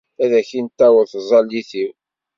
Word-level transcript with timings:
Ad 0.23 0.31
ak-in-taweḍ 0.39 1.07
tẓallit-iw. 1.11 1.91